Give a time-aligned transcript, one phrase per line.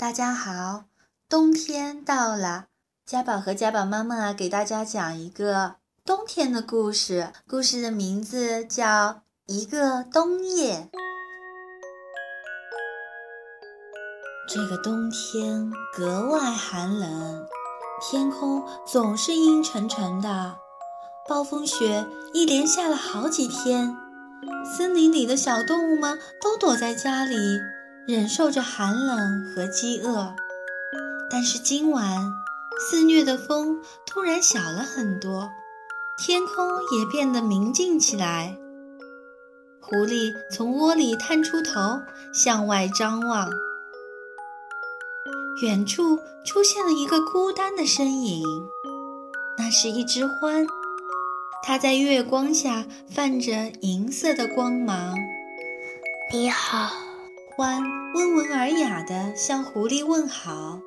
[0.00, 0.84] 大家好，
[1.28, 2.68] 冬天到了，
[3.04, 5.74] 家宝和家宝妈妈，给大家讲一个
[6.06, 7.34] 冬天的故事。
[7.46, 8.86] 故事的名字叫
[9.44, 10.88] 《一个冬夜》。
[14.48, 17.46] 这个冬天格外寒冷，
[18.00, 20.56] 天空总是阴沉沉的，
[21.28, 23.94] 暴风雪一连下了好几天，
[24.64, 27.36] 森林里的小动物们都躲在家里。
[28.06, 30.34] 忍受着寒冷和饥饿，
[31.30, 32.32] 但是今晚
[32.80, 35.48] 肆虐的风突然小了很多，
[36.18, 36.66] 天空
[36.98, 38.56] 也变得明净起来。
[39.80, 42.00] 狐狸从窝里探出头，
[42.32, 43.50] 向外张望。
[45.62, 48.42] 远处出现了一个孤单的身影，
[49.58, 50.66] 那是一只獾，
[51.62, 55.14] 它在月光下泛着银色的光芒。
[56.32, 57.09] 你好。
[57.60, 57.82] 獾
[58.14, 60.80] 温文尔雅地向狐狸问好：“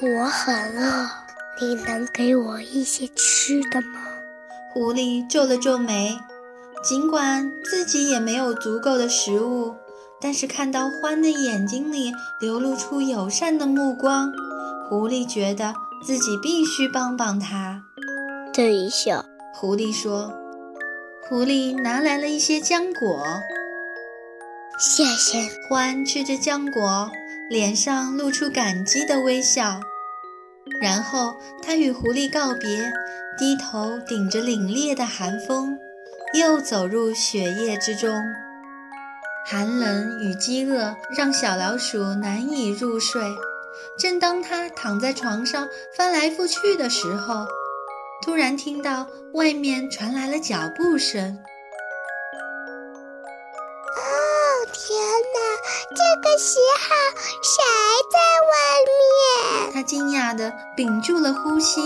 [0.00, 1.08] 我很饿，
[1.60, 4.00] 你能给我一些吃的吗？”
[4.72, 6.16] 狐狸皱了皱眉，
[6.80, 9.74] 尽管自己也没有足够的食物，
[10.20, 14.32] 但是看到獾的眼睛里流露出友善的目光，
[14.88, 17.82] 狐狸觉得自己必须帮帮他。
[18.54, 20.32] 等一下，狐狸说
[21.28, 23.26] ：“狐狸拿来了一些浆果。”
[24.82, 25.38] 谢谢。
[25.70, 27.08] 獾吃着浆果，
[27.48, 29.80] 脸上露出感激的微笑。
[30.80, 32.92] 然后他与狐狸告别，
[33.38, 35.78] 低头顶着凛冽的寒风，
[36.34, 38.12] 又走入雪夜之中。
[39.46, 43.22] 寒冷与饥饿让小老鼠难以入睡。
[43.96, 47.46] 正当它躺在床上翻来覆去的时候，
[48.24, 51.38] 突然听到外面传来了脚步声。
[55.94, 56.94] 这个时候
[57.42, 57.62] 谁
[58.10, 58.52] 在外
[59.66, 59.72] 面？
[59.74, 61.82] 他惊讶的屏住了呼吸。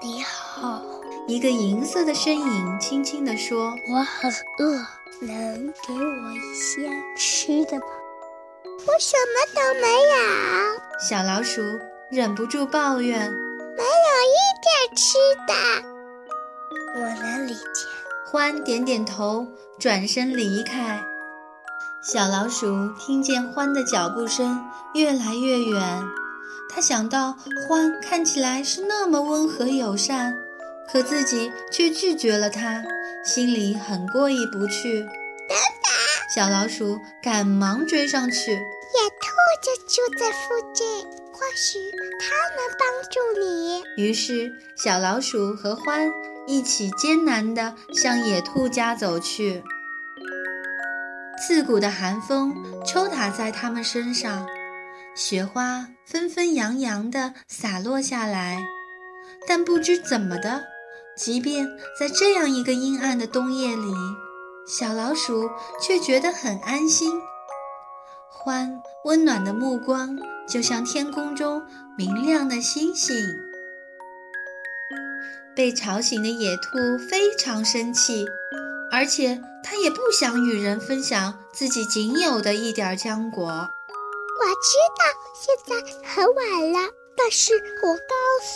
[0.00, 0.80] 你好，
[1.26, 4.76] 一个银色的身影轻轻地说：“我很饿，
[5.20, 7.86] 能给我一些吃的吗？”
[8.86, 10.14] 我什么都没有。
[11.08, 11.62] 小老鼠
[12.10, 13.30] 忍不住抱怨
[13.76, 15.54] ：“没有一点吃的。”
[16.94, 17.86] 我能理解。
[18.26, 19.46] 欢点点头，
[19.78, 20.98] 转身离开。
[22.02, 24.60] 小老鼠听见獾的脚步声
[24.92, 26.02] 越来越远，
[26.68, 27.36] 它想到
[27.68, 30.36] 獾看起来是那么温和友善，
[30.90, 32.82] 可自己却拒绝了它，
[33.24, 35.06] 心里很过意不去。
[36.34, 39.28] 小老鼠赶忙追上去，野兔
[39.62, 41.78] 就住在附近，或许
[42.18, 43.84] 它能帮助你。
[43.96, 46.10] 于是，小老鼠和獾
[46.48, 49.62] 一起艰难地向野兔家走去。
[51.44, 52.54] 刺骨的寒风
[52.86, 54.46] 抽打在他们身上，
[55.16, 58.64] 雪花纷纷扬扬地洒落下来。
[59.44, 60.62] 但不知怎么的，
[61.16, 61.66] 即便
[61.98, 63.92] 在这样一个阴暗的冬夜里，
[64.68, 67.20] 小老鼠却觉得很安心。
[68.30, 70.16] 欢温暖的目光
[70.48, 71.60] 就像天空中
[71.98, 73.16] 明亮的星星。
[75.56, 76.78] 被吵醒的野兔
[77.10, 78.24] 非常生气。
[78.92, 83.46] 而且他也不想与人分享自己仅有的一点浆果。
[83.46, 85.04] 我知道
[85.34, 85.74] 现在
[86.06, 88.14] 很晚了，但是我告
[88.44, 88.52] 诉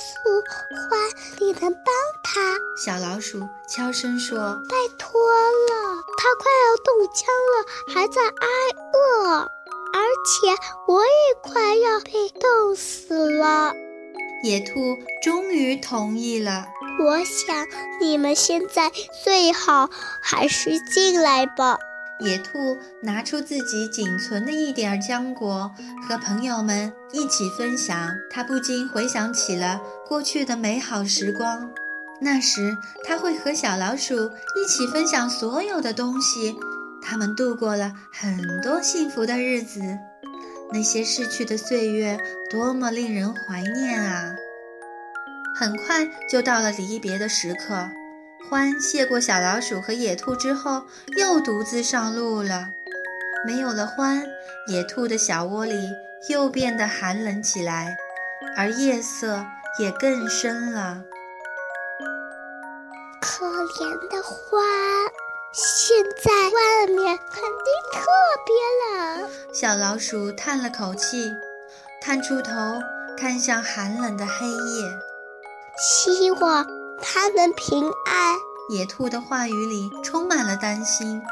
[0.90, 1.10] 獾，
[1.40, 2.58] 你能帮他。
[2.76, 4.36] 小老鼠悄声说
[4.68, 7.64] ：“拜托了，他快要冻僵了，
[7.94, 8.46] 还在挨
[8.92, 10.54] 饿，而且
[10.86, 13.72] 我也快要被冻死了。”
[14.42, 16.66] 野兔终于同意了。
[17.04, 17.66] 我想
[18.00, 18.90] 你们现在
[19.24, 21.78] 最好还是进来吧。
[22.20, 25.70] 野兔拿出自己仅存的一点浆果，
[26.08, 28.10] 和朋友们一起分享。
[28.30, 31.70] 他不禁回想起了过去的美好时光。
[32.18, 32.74] 那时，
[33.04, 36.56] 他会和小老鼠一起分享所有的东西，
[37.02, 39.82] 他们度过了很多幸福的日子。
[40.72, 42.18] 那些逝去的岁月，
[42.50, 44.34] 多么令人怀念啊！
[45.58, 47.88] 很快就到了离别的时刻，
[48.50, 50.82] 獾谢过小老鼠和野兔之后，
[51.16, 52.70] 又独自上路了。
[53.46, 54.22] 没有了獾，
[54.66, 55.90] 野兔的小窝里
[56.28, 57.96] 又变得寒冷起来，
[58.56, 59.46] 而夜色
[59.78, 61.02] 也更深了。
[63.20, 64.60] 可怜的獾，
[65.52, 68.00] 现在外面肯定特
[68.44, 68.85] 别冷。
[69.58, 71.32] 小老鼠叹了口气，
[72.02, 72.52] 探出头
[73.16, 74.90] 看向寒冷的黑夜。
[75.78, 76.66] 希望
[77.00, 78.36] 它能平安。
[78.68, 81.22] 野兔的话语里充满了担心。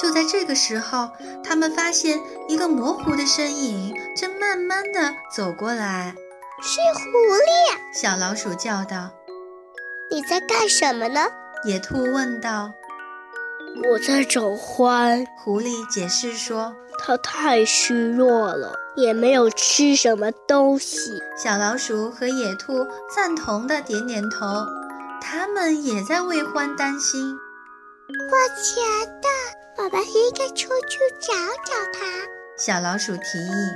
[0.00, 1.10] 就在这个时候，
[1.44, 6.14] 他们发现一个模糊的身影正慢慢慢的走过来。
[6.62, 8.00] 是狐狸！
[8.00, 9.10] 小老鼠叫道。
[10.10, 11.26] 你在干什么呢？
[11.64, 12.72] 野兔问道。
[13.90, 15.26] 我在找獾。
[15.36, 16.74] 狐狸解释说。
[17.00, 21.22] 它太虚弱了，也没有吃什么东西。
[21.36, 22.84] 小老鼠和野兔
[23.14, 24.66] 赞同的点点头，
[25.22, 27.32] 他们也在为獾担心。
[28.08, 28.80] 我觉
[29.22, 31.32] 得我们应该出去找
[31.64, 32.06] 找它。
[32.58, 33.70] 小老鼠提议。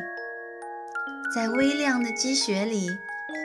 [1.33, 2.91] 在微亮的积雪里，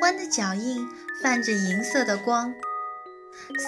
[0.02, 0.86] 獾的脚印
[1.22, 2.52] 泛着银色的光。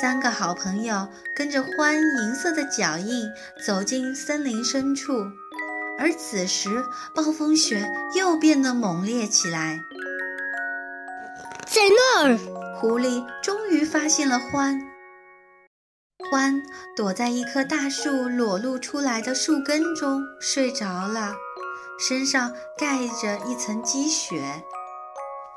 [0.02, 3.30] 三个好朋友跟着欢银色的脚印
[3.66, 5.14] 走进森林深处，
[5.98, 6.70] 而此时
[7.16, 9.80] 暴风雪又变得猛烈起来。
[11.66, 12.38] 在那儿，
[12.80, 14.80] 狐狸终于发现了欢。
[16.30, 16.62] 欢
[16.96, 21.36] 躲在一棵大树裸露出来的树根中睡着了，
[22.00, 24.64] 身上盖着一层积雪。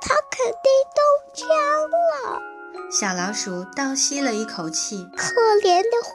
[0.01, 1.03] 它肯定冻
[1.35, 1.49] 僵
[1.91, 2.52] 了。
[2.91, 5.33] 小老鼠倒吸了一口气，可
[5.63, 6.13] 怜的獾，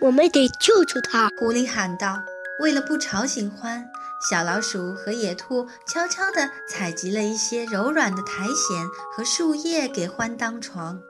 [0.00, 1.30] 我们得救救它！
[1.38, 2.22] 狐狸喊道。
[2.60, 3.82] 为了不吵醒獾，
[4.28, 8.86] 小老鼠和野兔悄悄地采集了一些柔软的苔藓
[9.16, 11.00] 和树叶给獾当床。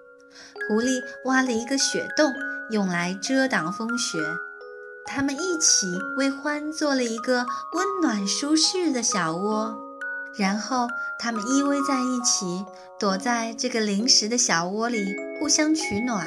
[0.68, 2.32] 狐狸挖了一个雪洞，
[2.70, 4.18] 用来遮挡风雪。
[5.04, 9.76] 他们一起为獾做了一个温暖舒适的小窝。
[10.38, 10.88] 然后
[11.18, 12.64] 他们依偎在一起，
[12.98, 16.26] 躲在这个临时的小窝里，互相取暖。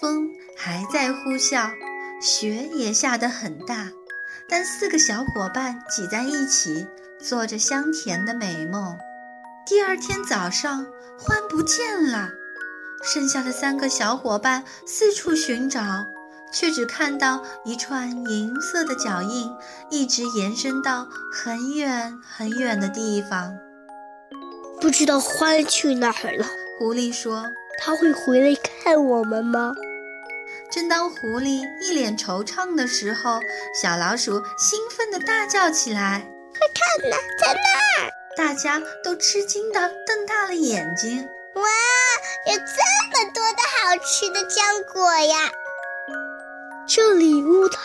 [0.00, 1.70] 风还在呼啸，
[2.20, 3.88] 雪也下得很大，
[4.48, 6.86] 但四个小伙伴挤在一起，
[7.20, 8.96] 做着香甜的美梦。
[9.66, 10.84] 第二天早上，
[11.18, 12.28] 獾不见了，
[13.02, 15.80] 剩下的三个小伙伴四处寻找。
[16.54, 19.52] 却只看到一串银色的脚印，
[19.90, 23.58] 一直延伸到很远很远的地方。
[24.80, 26.46] 不知道獾去哪儿了。
[26.78, 27.44] 狐狸说
[27.78, 29.72] ：“他会回来看我们吗？”
[30.70, 33.40] 正当狐狸一脸惆怅的时候，
[33.80, 41.28] 小老鼠兴奋地大叫起来：“快看呐，在那儿！”大家都吃惊地瞪大了眼睛。
[41.54, 41.62] 哇，
[42.46, 45.52] 有这么多的好吃的浆果呀！
[46.86, 47.80] 这礼物太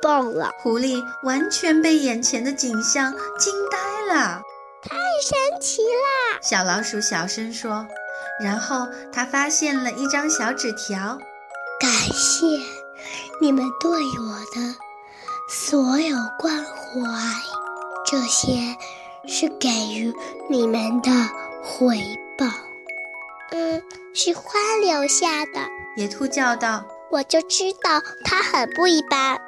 [0.00, 0.50] 棒了！
[0.58, 4.42] 狐狸完全被眼前的景象惊呆了，
[4.82, 6.38] 太神奇啦！
[6.42, 7.86] 小老鼠小声说。
[8.40, 11.18] 然后他发现了一张小纸条
[11.80, 12.46] ：“感谢
[13.40, 14.76] 你们对我的
[15.48, 17.00] 所有关怀，
[18.06, 18.76] 这些
[19.26, 20.14] 是给予
[20.48, 21.10] 你们的
[21.62, 21.98] 回
[22.36, 22.46] 报。”
[23.52, 23.82] 嗯，
[24.14, 25.60] 是花留下的。
[25.96, 26.84] 野兔叫道。
[27.12, 29.38] 我就知道它很不一般。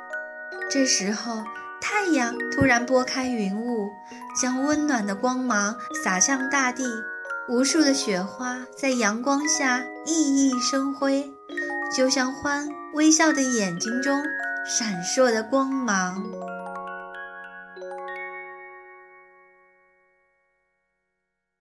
[0.71, 1.43] 这时候，
[1.81, 3.89] 太阳突然拨开云雾，
[4.39, 5.75] 将温暖的光芒
[6.05, 6.85] 洒向大地。
[7.49, 11.33] 无数的雪花在阳光下熠熠生辉，
[11.95, 14.23] 就像欢微笑的眼睛中
[14.67, 16.23] 闪烁的光芒。